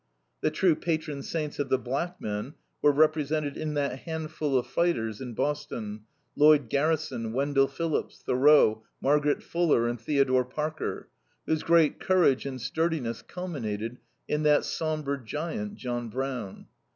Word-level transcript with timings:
The 0.41 0.49
true 0.49 0.73
patron 0.73 1.21
saints 1.21 1.59
of 1.59 1.69
the 1.69 1.77
black 1.77 2.19
men 2.19 2.55
were 2.81 2.91
represented 2.91 3.55
in 3.55 3.75
that 3.75 3.99
handful 3.99 4.57
of 4.57 4.65
fighters 4.65 5.21
in 5.21 5.35
Boston, 5.35 6.05
Lloyd 6.35 6.71
Garrison, 6.71 7.33
Wendell 7.33 7.67
Phillips, 7.67 8.19
Thoreau, 8.25 8.83
Margaret 8.99 9.43
Fuller, 9.43 9.87
and 9.87 10.01
Theodore 10.01 10.43
Parker, 10.43 11.07
whose 11.45 11.61
great 11.61 11.99
courage 11.99 12.47
and 12.47 12.59
sturdiness 12.59 13.21
culminated 13.21 13.99
in 14.27 14.41
that 14.41 14.65
somber 14.65 15.17
giant, 15.17 15.75
John 15.75 16.09
Brown. 16.09 16.65